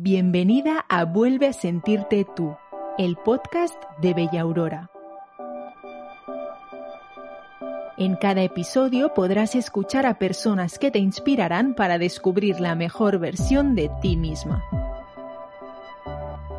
Bienvenida 0.00 0.84
a 0.88 1.04
Vuelve 1.04 1.48
a 1.48 1.52
sentirte 1.52 2.24
tú, 2.36 2.56
el 2.98 3.16
podcast 3.16 3.74
de 4.00 4.14
Bella 4.14 4.42
Aurora. 4.42 4.92
En 7.96 8.14
cada 8.14 8.42
episodio 8.42 9.12
podrás 9.12 9.56
escuchar 9.56 10.06
a 10.06 10.20
personas 10.20 10.78
que 10.78 10.92
te 10.92 11.00
inspirarán 11.00 11.74
para 11.74 11.98
descubrir 11.98 12.60
la 12.60 12.76
mejor 12.76 13.18
versión 13.18 13.74
de 13.74 13.90
ti 14.00 14.16
misma. 14.16 14.62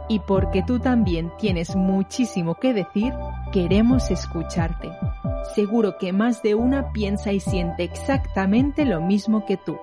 Y 0.10 0.20
porque 0.20 0.62
tú 0.62 0.80
también 0.80 1.32
tienes 1.40 1.78
muchísimo 1.78 2.56
que 2.56 2.74
decir, 2.74 3.14
queremos 3.54 4.12
escucharte. 4.12 4.90
Seguro 5.56 5.98
que 5.98 6.12
más 6.12 6.44
de 6.44 6.56
una 6.56 6.92
piensa 6.92 7.32
y 7.32 7.40
siente 7.40 7.86
exactamente 7.86 8.84
lo 8.84 9.00
mismo 9.00 9.46
que 9.46 9.56
tú. 9.56 9.78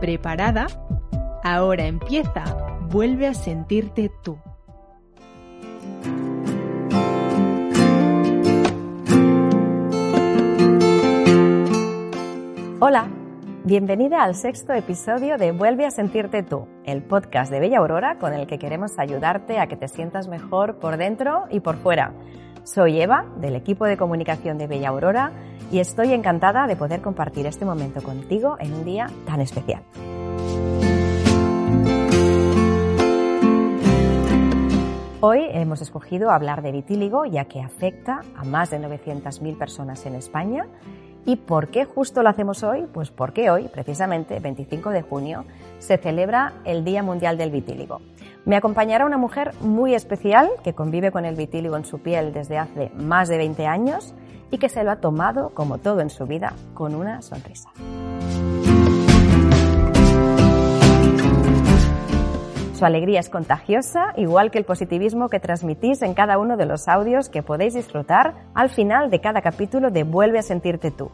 ¿Preparada? 0.00 0.66
Ahora 1.48 1.86
empieza. 1.86 2.42
Vuelve 2.90 3.28
a 3.28 3.32
sentirte 3.32 4.10
tú. 4.24 4.36
Hola, 12.80 13.06
bienvenida 13.62 14.24
al 14.24 14.34
sexto 14.34 14.72
episodio 14.72 15.38
de 15.38 15.52
Vuelve 15.52 15.86
a 15.86 15.92
sentirte 15.92 16.42
tú, 16.42 16.66
el 16.84 17.04
podcast 17.04 17.52
de 17.52 17.60
Bella 17.60 17.78
Aurora 17.78 18.18
con 18.18 18.34
el 18.34 18.48
que 18.48 18.58
queremos 18.58 18.98
ayudarte 18.98 19.60
a 19.60 19.68
que 19.68 19.76
te 19.76 19.86
sientas 19.86 20.26
mejor 20.26 20.80
por 20.80 20.96
dentro 20.96 21.44
y 21.52 21.60
por 21.60 21.76
fuera. 21.76 22.12
Soy 22.64 23.00
Eva, 23.00 23.24
del 23.36 23.54
equipo 23.54 23.84
de 23.84 23.96
comunicación 23.96 24.58
de 24.58 24.66
Bella 24.66 24.88
Aurora, 24.88 25.30
y 25.70 25.78
estoy 25.78 26.12
encantada 26.12 26.66
de 26.66 26.74
poder 26.74 27.02
compartir 27.02 27.46
este 27.46 27.64
momento 27.64 28.02
contigo 28.02 28.56
en 28.58 28.74
un 28.74 28.84
día 28.84 29.06
tan 29.26 29.40
especial. 29.40 29.84
Hoy 35.28 35.44
hemos 35.50 35.82
escogido 35.82 36.30
hablar 36.30 36.62
de 36.62 36.70
vitíligo 36.70 37.24
ya 37.24 37.46
que 37.46 37.60
afecta 37.60 38.20
a 38.36 38.44
más 38.44 38.70
de 38.70 38.78
900.000 38.78 39.58
personas 39.58 40.06
en 40.06 40.14
España. 40.14 40.68
¿Y 41.24 41.34
por 41.34 41.66
qué 41.66 41.84
justo 41.84 42.22
lo 42.22 42.28
hacemos 42.28 42.62
hoy? 42.62 42.86
Pues 42.94 43.10
porque 43.10 43.50
hoy, 43.50 43.66
precisamente 43.66 44.38
25 44.38 44.90
de 44.90 45.02
junio, 45.02 45.44
se 45.80 45.98
celebra 45.98 46.52
el 46.64 46.84
Día 46.84 47.02
Mundial 47.02 47.38
del 47.38 47.50
Vitíligo. 47.50 48.00
Me 48.44 48.54
acompañará 48.54 49.04
una 49.04 49.18
mujer 49.18 49.50
muy 49.62 49.96
especial 49.96 50.48
que 50.62 50.74
convive 50.74 51.10
con 51.10 51.24
el 51.24 51.34
vitíligo 51.34 51.76
en 51.76 51.86
su 51.86 51.98
piel 51.98 52.32
desde 52.32 52.58
hace 52.58 52.92
más 52.94 53.28
de 53.28 53.36
20 53.38 53.66
años 53.66 54.14
y 54.52 54.58
que 54.58 54.68
se 54.68 54.84
lo 54.84 54.92
ha 54.92 55.00
tomado, 55.00 55.50
como 55.54 55.78
todo 55.78 56.02
en 56.02 56.10
su 56.10 56.26
vida, 56.28 56.52
con 56.72 56.94
una 56.94 57.20
sonrisa. 57.20 57.70
Su 62.76 62.84
alegría 62.84 63.20
es 63.20 63.30
contagiosa, 63.30 64.12
igual 64.18 64.50
que 64.50 64.58
el 64.58 64.66
positivismo 64.66 65.30
que 65.30 65.40
transmitís 65.40 66.02
en 66.02 66.12
cada 66.12 66.36
uno 66.36 66.58
de 66.58 66.66
los 66.66 66.88
audios 66.88 67.30
que 67.30 67.42
podéis 67.42 67.72
disfrutar 67.72 68.34
al 68.52 68.68
final 68.68 69.08
de 69.08 69.22
cada 69.22 69.40
capítulo 69.40 69.90
de 69.90 70.04
Vuelve 70.04 70.40
a 70.40 70.42
sentirte 70.42 70.90
tú. 70.90 71.10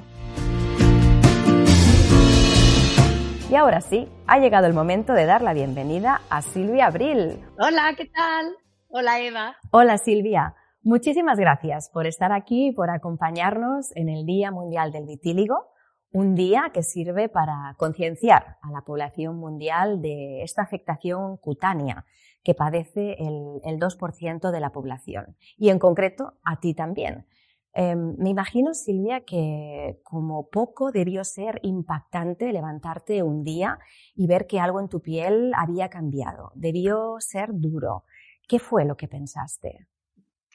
Y 3.49 3.55
ahora 3.55 3.81
sí, 3.81 4.07
ha 4.27 4.37
llegado 4.37 4.67
el 4.67 4.75
momento 4.75 5.13
de 5.13 5.25
dar 5.25 5.41
la 5.41 5.53
bienvenida 5.53 6.21
a 6.29 6.43
Silvia 6.43 6.85
Abril. 6.85 7.39
Hola, 7.57 7.95
¿qué 7.97 8.05
tal? 8.05 8.55
Hola, 8.89 9.19
Eva. 9.21 9.55
Hola, 9.71 9.97
Silvia. 9.97 10.53
Muchísimas 10.83 11.39
gracias 11.39 11.89
por 11.91 12.05
estar 12.05 12.31
aquí 12.31 12.67
y 12.67 12.71
por 12.73 12.91
acompañarnos 12.91 13.91
en 13.95 14.07
el 14.07 14.27
Día 14.27 14.51
Mundial 14.51 14.91
del 14.91 15.07
Vitíligo, 15.07 15.65
un 16.11 16.35
día 16.35 16.69
que 16.71 16.83
sirve 16.83 17.27
para 17.27 17.73
concienciar 17.77 18.57
a 18.61 18.69
la 18.69 18.81
población 18.81 19.37
mundial 19.37 19.99
de 19.99 20.43
esta 20.43 20.61
afectación 20.61 21.37
cutánea 21.37 22.05
que 22.43 22.53
padece 22.53 23.15
el, 23.17 23.61
el 23.63 23.79
2% 23.79 24.51
de 24.51 24.59
la 24.59 24.69
población 24.69 25.35
y 25.57 25.69
en 25.69 25.79
concreto 25.79 26.33
a 26.43 26.59
ti 26.59 26.75
también. 26.75 27.25
Em, 27.73 28.15
me 28.17 28.29
imagino, 28.29 28.73
Silvia, 28.73 29.21
que 29.21 29.99
como 30.03 30.49
poco 30.49 30.91
debió 30.91 31.23
ser 31.23 31.59
impactante 31.63 32.51
levantarte 32.51 33.21
un 33.21 33.43
día 33.43 33.79
y 34.15 34.27
ver 34.27 34.47
que 34.47 34.59
algo 34.59 34.79
en 34.79 34.89
tu 34.89 35.01
piel 35.01 35.51
había 35.55 35.89
cambiado. 35.89 36.51
Debió 36.55 37.17
ser 37.19 37.49
duro. 37.53 38.05
¿Qué 38.47 38.59
fue 38.59 38.85
lo 38.85 38.97
que 38.97 39.07
pensaste? 39.07 39.87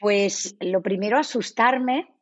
Pues 0.01 0.57
lo 0.61 0.83
primero, 0.83 1.17
asustarme, 1.17 2.13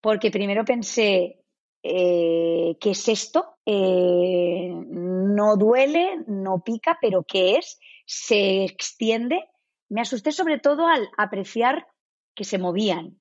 porque 0.00 0.30
primero 0.30 0.64
pensé, 0.64 1.40
eh, 1.82 2.76
¿qué 2.80 2.90
es 2.90 3.08
esto? 3.08 3.56
Eh, 3.66 4.70
no 4.72 5.56
duele, 5.56 6.24
no 6.28 6.62
pica, 6.62 6.98
pero 7.00 7.24
¿qué 7.24 7.56
es? 7.56 7.80
Se 8.06 8.64
extiende. 8.64 9.44
Me 9.88 10.00
asusté 10.00 10.30
sobre 10.30 10.58
todo 10.58 10.86
al 10.86 11.08
apreciar 11.18 11.88
que 12.34 12.44
se 12.44 12.58
movían, 12.58 13.19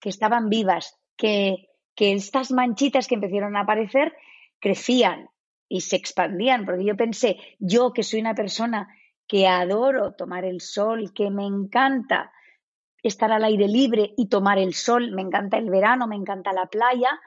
que 0.00 0.08
estaban 0.08 0.48
vivas, 0.48 0.98
que, 1.16 1.68
que 1.94 2.12
estas 2.12 2.50
manchitas 2.50 3.06
que 3.06 3.16
empezaron 3.16 3.56
a 3.56 3.62
aparecer 3.62 4.14
crecían 4.60 5.28
y 5.68 5.82
se 5.82 5.96
expandían, 5.96 6.64
porque 6.64 6.84
yo 6.84 6.96
pensé, 6.96 7.36
yo 7.58 7.92
que 7.92 8.02
soy 8.02 8.20
una 8.20 8.34
persona 8.34 8.88
que 9.26 9.46
adoro 9.46 10.12
tomar 10.14 10.44
el 10.44 10.60
sol, 10.60 11.12
que 11.12 11.30
me 11.30 11.44
encanta 11.46 12.32
estar 13.02 13.30
al 13.30 13.44
aire 13.44 13.68
libre 13.68 14.14
y 14.16 14.28
tomar 14.28 14.58
el 14.58 14.74
sol, 14.74 15.12
me 15.12 15.22
encanta 15.22 15.58
el 15.58 15.70
verano, 15.70 16.06
me 16.06 16.16
encanta 16.16 16.52
la 16.52 16.66
playa, 16.66 17.20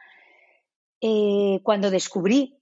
eh, 1.00 1.60
cuando 1.64 1.90
descubrí 1.90 2.58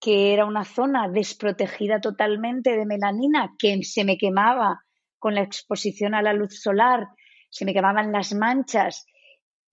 que 0.00 0.32
era 0.32 0.46
una 0.46 0.64
zona 0.64 1.08
desprotegida 1.08 2.00
totalmente 2.00 2.76
de 2.76 2.86
melanina, 2.86 3.54
que 3.58 3.82
se 3.82 4.04
me 4.04 4.16
quemaba 4.16 4.80
con 5.18 5.34
la 5.34 5.42
exposición 5.42 6.14
a 6.14 6.22
la 6.22 6.32
luz 6.32 6.60
solar, 6.60 7.06
se 7.50 7.64
me 7.64 7.74
quemaban 7.74 8.10
las 8.12 8.32
manchas 8.32 9.06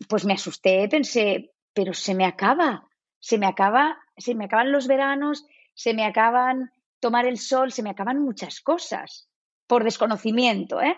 pues 0.08 0.25
me 0.25 0.34
asusté, 0.34 0.88
pensé, 0.90 1.52
pero 1.74 1.94
se 1.94 2.16
me 2.16 2.25
acaba, 2.25 2.88
se 3.19 3.38
me 3.38 3.47
acaba, 3.47 3.97
se 4.18 4.35
me 4.35 4.46
acaban 4.46 4.72
los 4.72 4.88
veranos, 4.88 5.46
se 5.74 5.94
me 5.94 6.06
acaban 6.06 6.72
tomar 7.00 7.25
el 7.25 7.38
sol, 7.38 7.72
se 7.72 7.84
me 7.84 7.90
acaban 7.90 8.22
muchas 8.22 8.62
cosas 8.62 9.30
por 9.68 9.84
desconocimiento, 9.84 10.81
¿eh? 10.81 10.97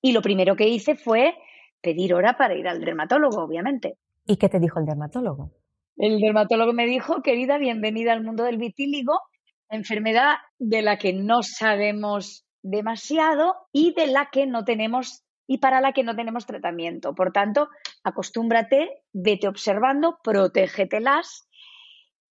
Y 0.00 0.12
lo 0.12 0.22
primero 0.22 0.56
que 0.56 0.68
hice 0.68 0.94
fue 0.94 1.34
pedir 1.80 2.14
hora 2.14 2.36
para 2.36 2.54
ir 2.54 2.68
al 2.68 2.80
dermatólogo, 2.80 3.42
obviamente. 3.42 3.98
¿Y 4.26 4.36
qué 4.36 4.48
te 4.48 4.60
dijo 4.60 4.78
el 4.78 4.86
dermatólogo? 4.86 5.52
El 5.96 6.20
dermatólogo 6.20 6.72
me 6.72 6.86
dijo, 6.86 7.22
querida, 7.22 7.58
bienvenida 7.58 8.12
al 8.12 8.22
mundo 8.22 8.44
del 8.44 8.58
vitíligo, 8.58 9.20
enfermedad 9.68 10.36
de 10.58 10.82
la 10.82 10.98
que 10.98 11.12
no 11.12 11.42
sabemos 11.42 12.46
demasiado 12.62 13.54
y 13.72 13.94
de 13.94 14.08
la 14.08 14.28
que 14.30 14.46
no 14.46 14.64
tenemos 14.64 15.24
y 15.46 15.58
para 15.58 15.80
la 15.80 15.92
que 15.92 16.02
no 16.02 16.16
tenemos 16.16 16.46
tratamiento. 16.46 17.14
Por 17.14 17.32
tanto, 17.32 17.68
acostúmbrate, 18.02 19.02
vete 19.12 19.48
observando, 19.48 20.18
protégetelas 20.22 21.48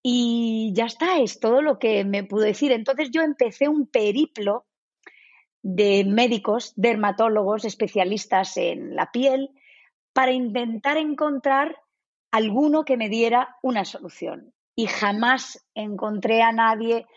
y 0.03 0.71
ya 0.75 0.85
está, 0.85 1.17
es 1.19 1.39
todo 1.39 1.61
lo 1.61 1.79
que 1.79 2.05
me 2.05 2.23
pudo 2.23 2.43
decir. 2.43 2.71
Entonces 2.71 3.09
yo 3.11 3.21
empecé 3.21 3.67
un 3.67 3.87
periplo 3.87 4.65
de 5.63 6.05
médicos, 6.05 6.73
dermatólogos, 6.75 7.65
especialistas 7.65 8.55
en 8.57 8.95
la 8.95 9.11
piel, 9.11 9.49
para 10.13 10.31
intentar 10.31 10.97
encontrar 10.97 11.75
alguno 12.31 12.85
que 12.85 12.97
me 12.97 13.09
diera 13.09 13.57
una 13.63 13.83
solución. 13.83 14.53
Y 14.75 14.87
jamás 14.87 15.65
encontré 15.73 16.43
a 16.43 16.51
nadie, 16.51 17.07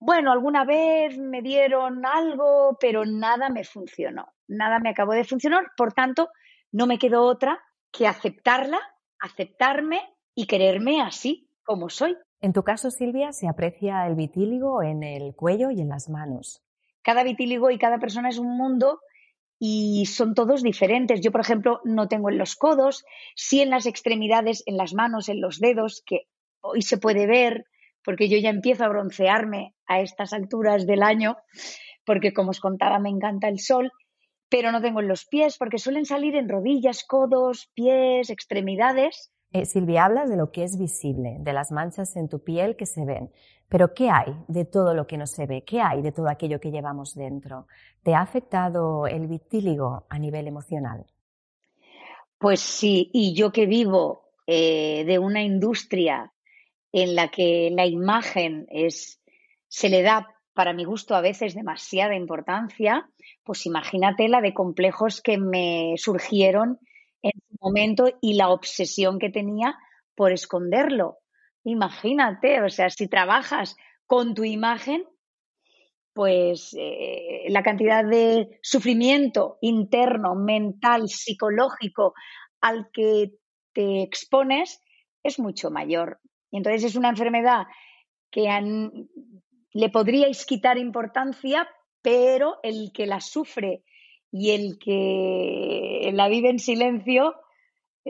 bueno, 0.00 0.32
alguna 0.32 0.64
vez 0.64 1.18
me 1.18 1.42
dieron 1.42 2.04
algo, 2.06 2.76
pero 2.80 3.04
nada 3.04 3.48
me 3.48 3.64
funcionó 3.64 4.32
nada 4.48 4.80
me 4.80 4.88
acabó 4.88 5.12
de 5.12 5.24
funcionar, 5.24 5.70
por 5.76 5.92
tanto, 5.92 6.30
no 6.72 6.86
me 6.86 6.98
quedó 6.98 7.24
otra 7.24 7.60
que 7.92 8.06
aceptarla, 8.06 8.80
aceptarme 9.20 10.00
y 10.34 10.46
quererme 10.46 11.00
así 11.00 11.48
como 11.64 11.88
soy. 11.88 12.16
En 12.40 12.52
tu 12.52 12.62
caso, 12.62 12.90
Silvia, 12.90 13.32
se 13.32 13.48
aprecia 13.48 14.06
el 14.06 14.14
vitíligo 14.14 14.82
en 14.82 15.02
el 15.02 15.34
cuello 15.34 15.70
y 15.70 15.80
en 15.80 15.88
las 15.88 16.08
manos. 16.08 16.62
Cada 17.02 17.22
vitíligo 17.22 17.70
y 17.70 17.78
cada 17.78 17.98
persona 17.98 18.28
es 18.28 18.38
un 18.38 18.56
mundo 18.56 19.00
y 19.58 20.06
son 20.06 20.34
todos 20.34 20.62
diferentes. 20.62 21.20
Yo, 21.20 21.32
por 21.32 21.40
ejemplo, 21.40 21.80
no 21.84 22.08
tengo 22.08 22.30
en 22.30 22.38
los 22.38 22.54
codos, 22.54 23.04
sí 23.34 23.60
en 23.60 23.70
las 23.70 23.86
extremidades, 23.86 24.62
en 24.66 24.76
las 24.76 24.94
manos, 24.94 25.28
en 25.28 25.40
los 25.40 25.58
dedos, 25.58 26.02
que 26.06 26.28
hoy 26.60 26.82
se 26.82 26.98
puede 26.98 27.26
ver, 27.26 27.64
porque 28.08 28.30
yo 28.30 28.38
ya 28.38 28.48
empiezo 28.48 28.86
a 28.86 28.88
broncearme 28.88 29.74
a 29.84 30.00
estas 30.00 30.32
alturas 30.32 30.86
del 30.86 31.02
año, 31.02 31.36
porque 32.06 32.32
como 32.32 32.52
os 32.52 32.58
contaba, 32.58 32.98
me 32.98 33.10
encanta 33.10 33.48
el 33.48 33.58
sol 33.58 33.92
pero 34.48 34.72
no 34.72 34.80
tengo 34.80 35.00
en 35.00 35.08
los 35.08 35.26
pies 35.26 35.58
porque 35.58 35.76
suelen 35.76 36.06
salir 36.06 36.34
en 36.34 36.48
rodillas, 36.48 37.04
codos, 37.04 37.70
pies, 37.74 38.30
extremidades. 38.30 39.30
Eh, 39.52 39.66
Silvia, 39.66 40.06
hablas 40.06 40.30
de 40.30 40.38
lo 40.38 40.50
que 40.52 40.64
es 40.64 40.78
visible, 40.78 41.36
de 41.40 41.52
las 41.52 41.70
manchas 41.70 42.16
en 42.16 42.30
tu 42.30 42.42
piel 42.42 42.76
que 42.76 42.86
se 42.86 43.04
ven. 43.04 43.30
Pero 43.68 43.92
¿qué 43.92 44.08
hay 44.08 44.34
de 44.48 44.64
todo 44.64 44.94
lo 44.94 45.06
que 45.06 45.18
no 45.18 45.26
se 45.26 45.44
ve? 45.44 45.64
¿Qué 45.64 45.82
hay 45.82 46.00
de 46.00 46.10
todo 46.10 46.30
aquello 46.30 46.60
que 46.60 46.70
llevamos 46.70 47.14
dentro? 47.14 47.66
¿Te 48.02 48.14
ha 48.14 48.22
afectado 48.22 49.06
el 49.06 49.26
vitíligo 49.26 50.06
a 50.08 50.18
nivel 50.18 50.46
emocional? 50.46 51.04
Pues 52.38 52.60
sí, 52.60 53.10
y 53.12 53.34
yo 53.34 53.52
que 53.52 53.66
vivo 53.66 54.30
eh, 54.46 55.04
de 55.04 55.18
una 55.18 55.42
industria 55.42 56.32
en 56.92 57.14
la 57.14 57.28
que 57.28 57.70
la 57.72 57.86
imagen 57.86 58.66
es, 58.70 59.20
se 59.68 59.88
le 59.88 60.02
da, 60.02 60.26
para 60.54 60.72
mi 60.72 60.84
gusto, 60.84 61.14
a 61.14 61.20
veces 61.20 61.54
demasiada 61.54 62.14
importancia, 62.14 63.08
pues 63.44 63.66
imagínate 63.66 64.28
la 64.28 64.40
de 64.40 64.54
complejos 64.54 65.20
que 65.20 65.38
me 65.38 65.94
surgieron 65.96 66.78
en 67.22 67.32
su 67.48 67.56
momento 67.60 68.08
y 68.20 68.34
la 68.34 68.48
obsesión 68.48 69.18
que 69.18 69.30
tenía 69.30 69.76
por 70.14 70.32
esconderlo. 70.32 71.18
Imagínate, 71.64 72.62
o 72.62 72.70
sea, 72.70 72.90
si 72.90 73.08
trabajas 73.08 73.76
con 74.06 74.34
tu 74.34 74.44
imagen, 74.44 75.04
pues 76.12 76.74
eh, 76.76 77.44
la 77.48 77.62
cantidad 77.62 78.04
de 78.04 78.58
sufrimiento 78.62 79.58
interno, 79.60 80.34
mental, 80.34 81.08
psicológico 81.08 82.14
al 82.60 82.90
que 82.92 83.32
te 83.72 84.02
expones 84.02 84.80
es 85.22 85.38
mucho 85.38 85.70
mayor. 85.70 86.18
Y 86.50 86.58
entonces 86.58 86.84
es 86.84 86.96
una 86.96 87.10
enfermedad 87.10 87.66
que 88.30 88.48
le 89.72 89.88
podríais 89.90 90.44
quitar 90.46 90.78
importancia, 90.78 91.68
pero 92.02 92.58
el 92.62 92.90
que 92.92 93.06
la 93.06 93.20
sufre 93.20 93.82
y 94.30 94.50
el 94.50 94.78
que 94.78 96.10
la 96.12 96.28
vive 96.28 96.50
en 96.50 96.58
silencio 96.58 97.34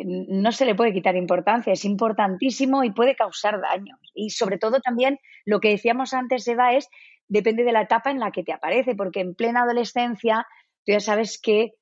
no 0.04 0.52
se 0.52 0.64
le 0.64 0.74
puede 0.74 0.92
quitar 0.92 1.16
importancia, 1.16 1.72
es 1.72 1.84
importantísimo 1.84 2.84
y 2.84 2.92
puede 2.92 3.16
causar 3.16 3.60
daños. 3.60 3.98
Y 4.14 4.30
sobre 4.30 4.58
todo 4.58 4.80
también 4.80 5.18
lo 5.44 5.60
que 5.60 5.70
decíamos 5.70 6.14
antes, 6.14 6.46
Eva, 6.46 6.74
es 6.74 6.88
depende 7.26 7.64
de 7.64 7.72
la 7.72 7.82
etapa 7.82 8.10
en 8.10 8.20
la 8.20 8.30
que 8.30 8.42
te 8.42 8.52
aparece, 8.52 8.94
porque 8.94 9.20
en 9.20 9.34
plena 9.34 9.62
adolescencia 9.62 10.46
tú 10.84 10.92
ya 10.92 11.00
sabes 11.00 11.40
que 11.40 11.74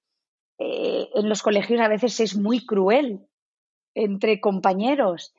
eh, 0.59 1.09
en 1.15 1.29
los 1.29 1.43
colegios 1.43 1.81
a 1.81 1.89
veces 1.89 2.19
es 2.21 2.37
muy 2.37 2.65
cruel 2.65 3.21
entre 3.95 4.41
compañeros 4.41 5.35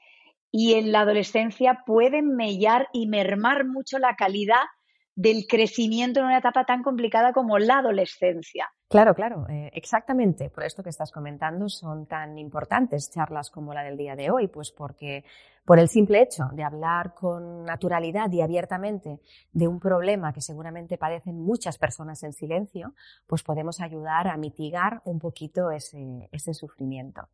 y 0.51 0.73
en 0.75 0.91
la 0.91 1.01
adolescencia 1.01 1.83
pueden 1.85 2.35
mellar 2.35 2.87
y 2.93 3.07
mermar 3.07 3.65
mucho 3.65 3.99
la 3.99 4.15
calidad 4.15 4.63
del 5.17 5.47
crecimiento 5.47 6.19
en 6.19 6.27
una 6.27 6.37
etapa 6.37 6.63
tan 6.63 6.83
complicada 6.83 7.33
como 7.33 7.57
la 7.57 7.79
adolescencia. 7.79 8.69
Claro, 8.87 9.15
claro, 9.15 9.47
eh, 9.49 9.71
exactamente. 9.73 10.49
Por 10.51 10.63
esto 10.63 10.83
que 10.83 10.91
estás 10.91 11.11
comentando 11.11 11.67
son 11.69 12.05
tan 12.05 12.37
importantes 12.37 13.11
charlas 13.11 13.49
como 13.49 13.73
la 13.73 13.83
del 13.83 13.97
día 13.97 14.15
de 14.15 14.29
hoy, 14.29 14.47
pues 14.47 14.71
porque 14.71 15.25
por 15.65 15.79
el 15.79 15.89
simple 15.89 16.21
hecho 16.21 16.45
de 16.53 16.63
hablar 16.63 17.15
con 17.15 17.65
naturalidad 17.65 18.31
y 18.31 18.41
abiertamente 18.41 19.19
de 19.51 19.67
un 19.67 19.79
problema 19.79 20.31
que 20.31 20.39
seguramente 20.39 20.97
padecen 20.97 21.41
muchas 21.41 21.79
personas 21.79 22.21
en 22.23 22.31
silencio, 22.31 22.93
pues 23.25 23.41
podemos 23.43 23.81
ayudar 23.81 24.27
a 24.27 24.37
mitigar 24.37 25.01
un 25.03 25.19
poquito 25.19 25.71
ese, 25.71 26.29
ese 26.31 26.53
sufrimiento. 26.53 27.27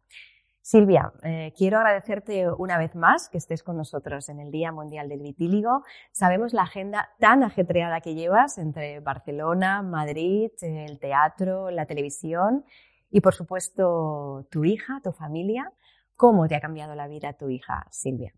Silvia, 0.64 1.12
eh, 1.24 1.52
quiero 1.58 1.78
agradecerte 1.80 2.50
una 2.50 2.78
vez 2.78 2.96
más 2.96 3.28
que 3.28 3.38
estés 3.38 3.64
con 3.64 3.76
nosotros 3.76 4.30
en 4.30 4.40
el 4.40 4.50
Día 4.50 4.72
Mundial 4.72 5.10
del 5.10 5.20
Vitíligo. 5.20 5.84
Sabemos 6.14 6.54
la 6.54 6.62
agenda 6.62 7.10
tan 7.20 7.44
ajetreada 7.44 8.00
que 8.00 8.16
llevas 8.16 8.58
entre 8.58 9.02
Barcelona, 9.02 9.82
Madrid, 9.82 10.52
el 10.62 11.00
teatro, 11.00 11.70
la 11.70 11.86
televisión 11.86 12.64
y, 13.12 13.20
por 13.20 13.34
supuesto, 13.34 14.48
tu 14.50 14.64
hija, 14.64 15.02
tu 15.04 15.12
familia. 15.12 15.70
¿Cómo 16.16 16.48
te 16.48 16.56
ha 16.56 16.62
cambiado 16.62 16.96
la 16.96 17.10
vida 17.10 17.34
tu 17.34 17.50
hija, 17.50 17.86
Silvia? 17.92 18.34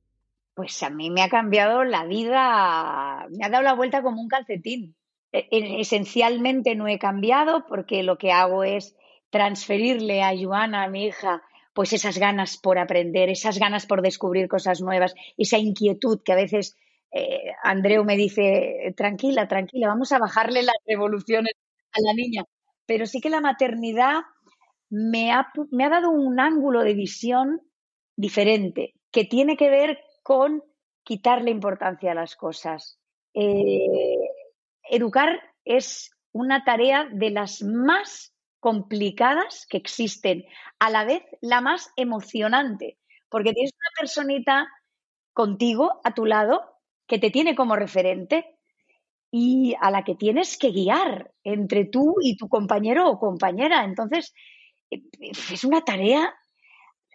Pues 0.55 0.81
a 0.81 0.89
mí 0.89 1.11
me 1.11 1.21
ha 1.21 1.29
cambiado 1.29 1.83
la 1.83 2.05
vida, 2.05 3.27
me 3.29 3.45
ha 3.45 3.49
dado 3.49 3.61
la 3.61 3.75
vuelta 3.75 4.01
como 4.01 4.19
un 4.19 4.29
calcetín. 4.29 4.95
E, 5.31 5.47
e, 5.51 5.79
esencialmente 5.79 6.73
no 6.73 6.87
he 6.87 6.97
cambiado 6.97 7.67
porque 7.67 8.01
lo 8.01 8.17
que 8.17 8.31
hago 8.31 8.63
es 8.63 8.97
transferirle 9.29 10.23
a 10.23 10.33
Joana, 10.35 10.85
a 10.85 10.89
mi 10.89 11.05
hija, 11.05 11.43
pues 11.75 11.91
esas 11.91 12.17
ganas 12.17 12.57
por 12.57 12.79
aprender, 12.79 13.29
esas 13.29 13.59
ganas 13.59 13.85
por 13.85 14.01
descubrir 14.01 14.47
cosas 14.47 14.79
nuevas, 14.81 15.13
esa 15.37 15.57
inquietud 15.57 16.21
que 16.23 16.31
a 16.31 16.37
veces 16.37 16.77
eh, 17.11 17.51
Andreu 17.63 18.05
me 18.05 18.15
dice, 18.15 18.93
tranquila, 18.95 19.49
tranquila, 19.49 19.89
vamos 19.89 20.13
a 20.13 20.17
bajarle 20.17 20.63
las 20.63 20.77
revoluciones 20.87 21.51
a 21.91 21.99
la 22.01 22.13
niña. 22.13 22.45
Pero 22.85 23.05
sí 23.05 23.19
que 23.19 23.29
la 23.29 23.41
maternidad 23.41 24.21
me 24.89 25.33
ha, 25.33 25.51
me 25.71 25.83
ha 25.83 25.89
dado 25.89 26.11
un 26.11 26.39
ángulo 26.39 26.81
de 26.81 26.93
visión 26.93 27.61
diferente, 28.15 28.93
que 29.11 29.25
tiene 29.25 29.57
que 29.57 29.69
ver 29.69 29.99
con 30.23 30.63
quitarle 31.03 31.51
importancia 31.51 32.13
a 32.13 32.15
las 32.15 32.37
cosas. 32.37 32.99
Eh, 33.33 34.29
educar 34.89 35.41
es 35.65 36.11
una 36.31 36.63
tarea 36.63 37.05
de 37.11 37.31
las 37.31 37.61
más 37.63 38.34
complicadas 38.65 39.67
que 39.69 39.77
existen, 39.77 40.43
a 40.79 40.89
la 40.89 41.05
vez 41.05 41.21
la 41.39 41.61
más 41.61 41.91
emocionante, 41.95 42.97
porque 43.29 43.53
tienes 43.53 43.73
una 43.75 43.91
personita 43.95 44.67
contigo, 45.33 46.01
a 46.03 46.15
tu 46.15 46.25
lado, 46.25 46.79
que 47.05 47.19
te 47.19 47.29
tiene 47.29 47.53
como 47.53 47.75
referente 47.75 48.57
y 49.29 49.75
a 49.79 49.91
la 49.91 50.03
que 50.03 50.15
tienes 50.15 50.57
que 50.57 50.71
guiar 50.71 51.31
entre 51.43 51.85
tú 51.85 52.15
y 52.23 52.37
tu 52.37 52.49
compañero 52.49 53.07
o 53.07 53.19
compañera. 53.19 53.83
Entonces, 53.83 54.33
eh, 54.89 55.03
es 55.21 55.63
una 55.63 55.81
tarea 55.81 56.33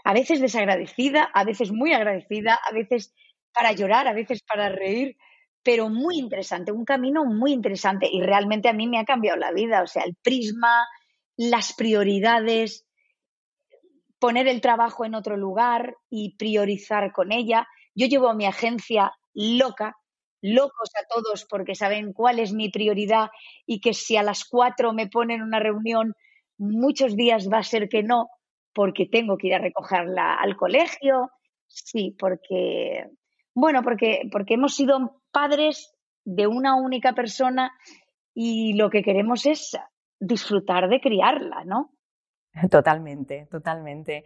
a 0.04 0.12
veces 0.12 0.40
desagradecida, 0.40 1.24
a 1.34 1.42
veces 1.42 1.72
muy 1.72 1.92
agradecida, 1.92 2.60
a 2.64 2.72
veces 2.72 3.12
para 3.52 3.72
llorar, 3.72 4.06
a 4.06 4.12
veces 4.12 4.40
para 4.44 4.68
reír, 4.68 5.16
pero 5.64 5.88
muy 5.88 6.16
interesante, 6.16 6.70
un 6.70 6.84
camino 6.84 7.24
muy 7.24 7.50
interesante 7.52 8.08
y 8.08 8.22
realmente 8.22 8.68
a 8.68 8.72
mí 8.72 8.86
me 8.86 9.00
ha 9.00 9.04
cambiado 9.04 9.36
la 9.36 9.50
vida, 9.50 9.82
o 9.82 9.88
sea, 9.88 10.04
el 10.04 10.14
prisma, 10.14 10.86
las 11.40 11.72
prioridades, 11.72 12.84
poner 14.18 14.46
el 14.46 14.60
trabajo 14.60 15.06
en 15.06 15.14
otro 15.14 15.38
lugar 15.38 15.96
y 16.10 16.36
priorizar 16.36 17.12
con 17.12 17.32
ella. 17.32 17.66
Yo 17.94 18.08
llevo 18.08 18.28
a 18.28 18.34
mi 18.34 18.44
agencia 18.44 19.14
loca, 19.32 19.96
locos 20.42 20.90
a 21.00 21.06
todos 21.08 21.46
porque 21.48 21.74
saben 21.74 22.12
cuál 22.12 22.40
es 22.40 22.52
mi 22.52 22.68
prioridad 22.68 23.30
y 23.64 23.80
que 23.80 23.94
si 23.94 24.18
a 24.18 24.22
las 24.22 24.44
cuatro 24.44 24.92
me 24.92 25.06
ponen 25.06 25.40
una 25.40 25.58
reunión, 25.60 26.12
muchos 26.58 27.16
días 27.16 27.48
va 27.50 27.60
a 27.60 27.62
ser 27.62 27.88
que 27.88 28.02
no, 28.02 28.28
porque 28.74 29.06
tengo 29.06 29.38
que 29.38 29.46
ir 29.46 29.54
a 29.54 29.60
recogerla 29.60 30.34
al 30.34 30.58
colegio. 30.58 31.30
Sí, 31.68 32.14
porque, 32.18 33.06
bueno, 33.54 33.82
porque, 33.82 34.28
porque 34.30 34.54
hemos 34.54 34.74
sido 34.74 35.22
padres 35.32 35.90
de 36.22 36.46
una 36.46 36.74
única 36.74 37.14
persona 37.14 37.72
y 38.34 38.74
lo 38.74 38.90
que 38.90 39.02
queremos 39.02 39.46
es 39.46 39.74
disfrutar 40.20 40.88
de 40.88 41.00
criarla, 41.00 41.64
¿no? 41.64 41.90
Totalmente, 42.70 43.46
totalmente. 43.50 44.24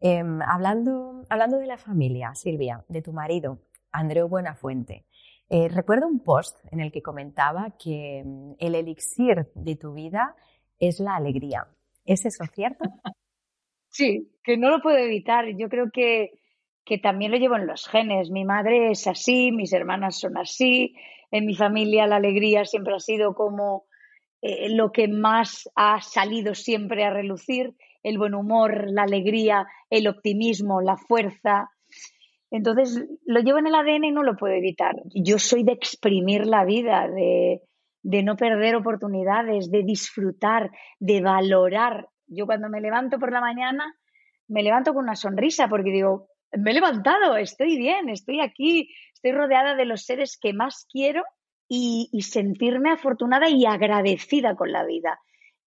Em, 0.00 0.40
hablando, 0.42 1.22
hablando 1.28 1.58
de 1.58 1.66
la 1.66 1.78
familia, 1.78 2.34
Silvia, 2.34 2.84
de 2.88 3.02
tu 3.02 3.12
marido, 3.12 3.58
Andreu 3.92 4.28
Buenafuente, 4.28 5.04
eh, 5.48 5.68
recuerdo 5.68 6.08
un 6.08 6.20
post 6.20 6.58
en 6.72 6.80
el 6.80 6.90
que 6.90 7.02
comentaba 7.02 7.76
que 7.78 8.18
em, 8.18 8.54
el 8.58 8.74
elixir 8.74 9.50
de 9.54 9.76
tu 9.76 9.92
vida 9.92 10.34
es 10.78 11.00
la 11.00 11.16
alegría. 11.16 11.68
¿Es 12.04 12.24
eso 12.26 12.44
cierto? 12.52 12.84
Sí, 13.96 14.28
que 14.42 14.56
no 14.56 14.70
lo 14.70 14.82
puedo 14.82 14.96
evitar. 14.96 15.44
Yo 15.56 15.68
creo 15.68 15.88
que, 15.92 16.32
que 16.84 16.98
también 16.98 17.30
lo 17.30 17.38
llevo 17.38 17.54
en 17.54 17.68
los 17.68 17.86
genes. 17.86 18.28
Mi 18.28 18.44
madre 18.44 18.90
es 18.90 19.06
así, 19.06 19.52
mis 19.52 19.72
hermanas 19.72 20.18
son 20.18 20.36
así. 20.36 20.96
En 21.30 21.46
mi 21.46 21.54
familia 21.54 22.08
la 22.08 22.16
alegría 22.16 22.64
siempre 22.64 22.92
ha 22.92 22.98
sido 22.98 23.36
como 23.36 23.84
eh, 24.46 24.68
lo 24.68 24.92
que 24.92 25.08
más 25.08 25.70
ha 25.74 26.02
salido 26.02 26.54
siempre 26.54 27.02
a 27.02 27.08
relucir, 27.08 27.74
el 28.02 28.18
buen 28.18 28.34
humor, 28.34 28.90
la 28.90 29.04
alegría, 29.04 29.66
el 29.88 30.06
optimismo, 30.06 30.82
la 30.82 30.98
fuerza. 30.98 31.70
Entonces, 32.50 33.02
lo 33.24 33.40
llevo 33.40 33.58
en 33.58 33.68
el 33.68 33.74
ADN 33.74 34.04
y 34.04 34.12
no 34.12 34.22
lo 34.22 34.36
puedo 34.36 34.52
evitar. 34.52 34.96
Yo 35.14 35.38
soy 35.38 35.64
de 35.64 35.72
exprimir 35.72 36.46
la 36.46 36.66
vida, 36.66 37.08
de, 37.08 37.62
de 38.02 38.22
no 38.22 38.36
perder 38.36 38.76
oportunidades, 38.76 39.70
de 39.70 39.82
disfrutar, 39.82 40.70
de 41.00 41.22
valorar. 41.22 42.08
Yo 42.26 42.44
cuando 42.44 42.68
me 42.68 42.82
levanto 42.82 43.18
por 43.18 43.32
la 43.32 43.40
mañana, 43.40 43.96
me 44.46 44.62
levanto 44.62 44.92
con 44.92 45.04
una 45.04 45.16
sonrisa 45.16 45.68
porque 45.68 45.90
digo, 45.90 46.28
me 46.52 46.72
he 46.72 46.74
levantado, 46.74 47.38
estoy 47.38 47.78
bien, 47.78 48.10
estoy 48.10 48.42
aquí, 48.42 48.90
estoy 49.14 49.32
rodeada 49.32 49.74
de 49.74 49.86
los 49.86 50.04
seres 50.04 50.38
que 50.38 50.52
más 50.52 50.86
quiero 50.92 51.24
y, 51.76 52.22
sentirme 52.22 52.90
afortunada 52.90 53.48
y 53.48 53.66
agradecida 53.66 54.54
con 54.54 54.72
la 54.72 54.84
vida. 54.84 55.20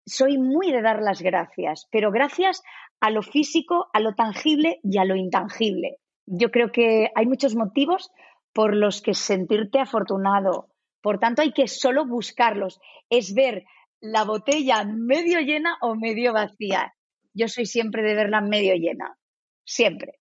Soy 0.06 0.38
muy 0.38 0.72
de 0.72 0.82
dar 0.82 1.02
las 1.02 1.22
gracias, 1.22 1.88
pero 1.92 2.12
gracias 2.12 2.64
a 3.00 3.10
lo 3.10 3.22
físico, 3.22 3.88
a 3.94 4.00
lo 4.00 4.16
tangible 4.16 4.80
y 4.84 4.98
a 4.98 5.06
lo 5.06 5.16
intangible. 5.16 5.98
Yo 6.26 6.50
creo 6.50 6.72
que 6.72 7.10
hay 7.16 7.26
muchos 7.26 7.56
motivos 7.56 8.10
por 8.54 8.76
los 8.76 9.02
que 9.02 9.14
sentirte 9.14 9.80
afortunado. 9.80 10.70
Por 11.02 11.20
tanto, 11.20 11.42
hay 11.42 11.52
que 11.52 11.68
solo 11.68 12.06
buscarlos. 12.06 12.80
Es 13.10 13.34
ver 13.34 13.66
la 14.00 14.24
botella 14.24 14.84
medio 14.86 15.40
llena 15.42 15.78
o 15.82 15.96
medio 15.96 16.34
vacía. 16.34 16.94
Yo 17.34 17.48
soy 17.48 17.66
siempre 17.66 18.02
de 18.04 18.16
verla 18.16 18.42
medio 18.42 18.74
llena. 18.76 19.18
Siempre. 19.64 20.20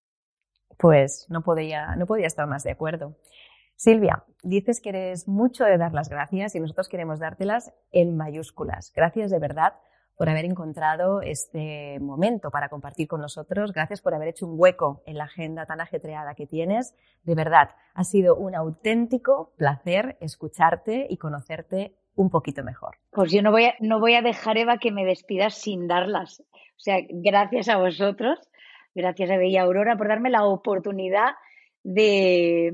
Pues 0.76 1.26
no 1.30 1.42
podía, 1.42 1.96
no 1.96 2.06
podía 2.06 2.26
estar 2.26 2.46
más 2.46 2.64
de 2.64 2.72
acuerdo. 2.72 3.16
Silvia, 3.76 4.24
dices 4.46 4.80
que 4.80 4.90
eres 4.90 5.28
mucho 5.28 5.64
de 5.64 5.76
dar 5.76 5.92
las 5.92 6.08
gracias 6.08 6.54
y 6.54 6.60
nosotros 6.60 6.88
queremos 6.88 7.18
dártelas 7.18 7.72
en 7.92 8.16
mayúsculas. 8.16 8.92
Gracias 8.94 9.30
de 9.30 9.38
verdad 9.38 9.74
por 10.16 10.30
haber 10.30 10.46
encontrado 10.46 11.20
este 11.20 11.98
momento 12.00 12.50
para 12.50 12.68
compartir 12.68 13.06
con 13.06 13.20
nosotros. 13.20 13.72
Gracias 13.72 14.00
por 14.00 14.14
haber 14.14 14.28
hecho 14.28 14.46
un 14.46 14.54
hueco 14.58 15.02
en 15.04 15.18
la 15.18 15.24
agenda 15.24 15.66
tan 15.66 15.80
ajetreada 15.80 16.34
que 16.34 16.46
tienes. 16.46 16.94
De 17.24 17.34
verdad, 17.34 17.70
ha 17.92 18.04
sido 18.04 18.34
un 18.36 18.54
auténtico 18.54 19.52
placer 19.56 20.16
escucharte 20.20 21.06
y 21.10 21.18
conocerte 21.18 21.96
un 22.14 22.30
poquito 22.30 22.64
mejor. 22.64 22.96
Pues 23.10 23.30
yo 23.30 23.42
no 23.42 23.50
voy 23.50 23.66
a, 23.66 23.74
no 23.80 24.00
voy 24.00 24.14
a 24.14 24.22
dejar, 24.22 24.56
Eva, 24.56 24.78
que 24.78 24.90
me 24.90 25.04
despidas 25.04 25.54
sin 25.54 25.86
darlas. 25.86 26.40
O 26.40 26.78
sea, 26.78 26.96
gracias 27.08 27.68
a 27.68 27.76
vosotros, 27.76 28.38
gracias 28.94 29.30
a 29.30 29.36
Bella 29.36 29.62
Aurora 29.62 29.96
por 29.98 30.08
darme 30.08 30.30
la 30.30 30.44
oportunidad 30.44 31.34
de, 31.82 32.72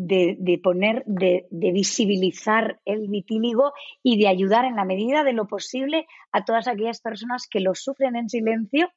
de, 0.00 0.60
poner, 0.62 1.02
de, 1.06 1.46
visibilizar 1.50 2.80
el 2.84 3.08
vitíligo 3.08 3.72
y 4.02 4.18
de 4.18 4.28
ayudar 4.28 4.64
en 4.64 4.76
la 4.76 4.84
medida 4.84 5.24
de 5.24 5.32
lo 5.32 5.48
posible 5.48 6.06
a 6.30 6.44
todas 6.44 6.68
aquellas 6.68 7.00
personas 7.00 7.48
que 7.50 7.58
lo 7.58 7.74
sufren 7.74 8.14
en 8.14 8.28
silencio 8.28 8.90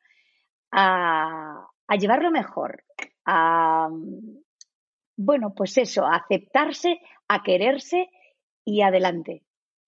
a, 0.71 1.65
a 1.87 1.95
llevarlo 1.95 2.29
mejor, 2.29 2.83
a, 3.25 3.89
bueno, 5.17 5.53
pues 5.55 5.77
eso, 5.79 6.05
a 6.05 6.17
aceptarse, 6.17 6.99
a 7.27 7.41
quererse 7.41 8.09
y 8.63 8.81
adelante. 8.81 9.43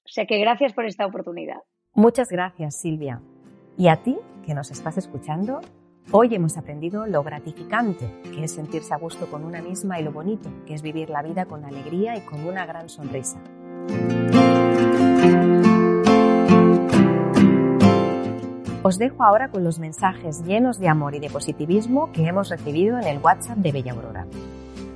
O 0.05 0.09
sea 0.09 0.25
que 0.25 0.39
gracias 0.39 0.73
por 0.73 0.85
esta 0.85 1.05
oportunidad. 1.05 1.61
Muchas 1.93 2.29
gracias, 2.29 2.81
Silvia. 2.81 3.21
Y 3.77 3.87
a 3.87 4.01
ti, 4.01 4.17
que 4.45 4.55
nos 4.55 4.71
estás 4.71 4.97
escuchando, 4.97 5.61
hoy 6.11 6.33
hemos 6.35 6.57
aprendido 6.57 7.05
lo 7.05 7.23
gratificante 7.23 8.09
que 8.23 8.43
es 8.43 8.51
sentirse 8.51 8.93
a 8.93 8.97
gusto 8.97 9.27
con 9.29 9.43
una 9.43 9.61
misma 9.61 9.99
y 9.99 10.03
lo 10.03 10.11
bonito 10.11 10.49
que 10.65 10.73
es 10.73 10.81
vivir 10.81 11.09
la 11.09 11.21
vida 11.21 11.45
con 11.45 11.65
alegría 11.65 12.15
y 12.17 12.21
con 12.21 12.45
una 12.45 12.65
gran 12.65 12.89
sonrisa. 12.89 13.39
Os 18.85 18.97
dejo 18.97 19.23
ahora 19.23 19.49
con 19.49 19.63
los 19.63 19.79
mensajes 19.79 20.43
llenos 20.43 20.77
de 20.77 20.89
amor 20.89 21.15
y 21.15 21.19
de 21.19 21.29
positivismo 21.29 22.11
que 22.11 22.27
hemos 22.27 22.49
recibido 22.49 22.99
en 22.99 23.07
el 23.07 23.19
WhatsApp 23.19 23.57
de 23.57 23.71
Bella 23.71 23.93
Aurora. 23.93 24.27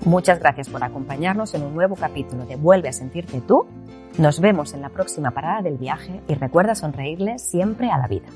Muchas 0.04 0.40
gracias 0.40 0.70
por 0.70 0.84
acompañarnos 0.84 1.54
en 1.54 1.64
un 1.64 1.74
nuevo 1.74 1.96
capítulo 1.96 2.46
de 2.46 2.58
Vuelve 2.58 2.90
a 2.90 2.94
sentirte 2.94 3.40
tú. 3.42 3.66
Nos 4.18 4.42
vemos 4.42 4.74
en 4.74 4.82
la 4.82 4.90
próxima 4.90 5.32
parada 5.32 5.62
del 5.62 5.78
viaje 5.78 6.22
y 6.28 6.34
recuerda 6.34 6.76
sonreírle 6.76 7.40
siempre 7.40 7.90
a 7.90 7.98
la 7.98 8.08
vida. 8.08 8.28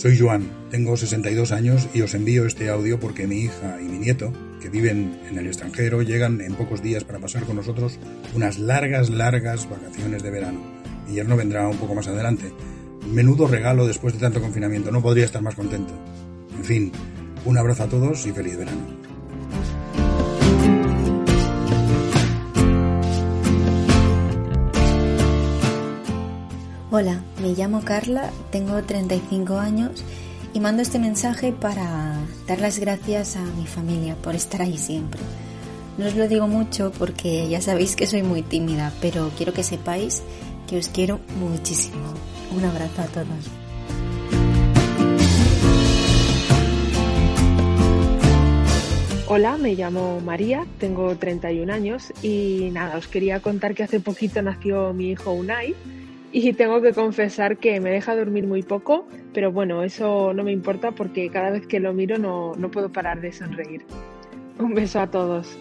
Soy 0.00 0.18
Joan, 0.18 0.48
tengo 0.70 0.96
62 0.96 1.52
años 1.52 1.86
y 1.92 2.00
os 2.00 2.14
envío 2.14 2.46
este 2.46 2.70
audio 2.70 2.98
porque 2.98 3.26
mi 3.26 3.40
hija 3.40 3.78
y 3.82 3.84
mi 3.84 3.98
nieto, 3.98 4.32
que 4.58 4.70
viven 4.70 5.20
en 5.28 5.36
el 5.36 5.46
extranjero, 5.46 6.00
llegan 6.00 6.40
en 6.40 6.54
pocos 6.54 6.80
días 6.80 7.04
para 7.04 7.18
pasar 7.18 7.44
con 7.44 7.56
nosotros 7.56 7.98
unas 8.34 8.58
largas, 8.58 9.10
largas 9.10 9.68
vacaciones 9.68 10.22
de 10.22 10.30
verano. 10.30 10.62
no 11.26 11.36
vendrá 11.36 11.68
un 11.68 11.76
poco 11.76 11.94
más 11.94 12.08
adelante 12.08 12.50
Menudo 13.12 13.46
regalo 13.46 13.86
después 13.86 14.14
de 14.14 14.20
tanto 14.20 14.40
confinamiento, 14.40 14.90
no 14.90 15.02
podría 15.02 15.26
estar 15.26 15.42
más 15.42 15.54
contento. 15.54 15.92
En 16.56 16.64
fin, 16.64 16.92
un 17.44 17.58
abrazo 17.58 17.82
a 17.82 17.88
todos 17.88 18.24
y 18.24 18.32
feliz 18.32 18.56
verano. 18.56 19.09
Hola, 26.92 27.22
me 27.40 27.54
llamo 27.54 27.82
Carla, 27.84 28.32
tengo 28.50 28.82
35 28.82 29.58
años 29.58 30.04
y 30.52 30.58
mando 30.58 30.82
este 30.82 30.98
mensaje 30.98 31.52
para 31.52 32.16
dar 32.48 32.58
las 32.58 32.80
gracias 32.80 33.36
a 33.36 33.44
mi 33.44 33.64
familia 33.64 34.16
por 34.16 34.34
estar 34.34 34.60
ahí 34.60 34.76
siempre. 34.76 35.20
No 35.98 36.06
os 36.06 36.16
lo 36.16 36.26
digo 36.26 36.48
mucho 36.48 36.90
porque 36.98 37.48
ya 37.48 37.60
sabéis 37.60 37.94
que 37.94 38.08
soy 38.08 38.24
muy 38.24 38.42
tímida, 38.42 38.92
pero 39.00 39.30
quiero 39.36 39.52
que 39.52 39.62
sepáis 39.62 40.24
que 40.66 40.78
os 40.78 40.88
quiero 40.88 41.20
muchísimo. 41.38 42.12
Un 42.56 42.64
abrazo 42.64 43.02
a 43.02 43.06
todos. 43.06 43.28
Hola, 49.28 49.58
me 49.58 49.76
llamo 49.76 50.20
María, 50.20 50.66
tengo 50.80 51.14
31 51.14 51.72
años 51.72 52.12
y 52.20 52.70
nada, 52.72 52.96
os 52.96 53.06
quería 53.06 53.38
contar 53.38 53.76
que 53.76 53.84
hace 53.84 54.00
poquito 54.00 54.42
nació 54.42 54.92
mi 54.92 55.10
hijo 55.10 55.30
Unai 55.30 55.76
y 56.32 56.52
tengo 56.52 56.80
que 56.80 56.92
confesar 56.92 57.56
que 57.56 57.80
me 57.80 57.90
deja 57.90 58.14
dormir 58.14 58.46
muy 58.46 58.62
poco, 58.62 59.06
pero 59.32 59.52
bueno, 59.52 59.82
eso 59.82 60.32
no 60.32 60.44
me 60.44 60.52
importa 60.52 60.92
porque 60.92 61.28
cada 61.30 61.50
vez 61.50 61.66
que 61.66 61.80
lo 61.80 61.92
miro 61.92 62.18
no, 62.18 62.54
no 62.56 62.70
puedo 62.70 62.90
parar 62.90 63.20
de 63.20 63.32
sonreír. 63.32 63.84
Un 64.58 64.74
beso 64.74 65.00
a 65.00 65.10
todos. 65.10 65.58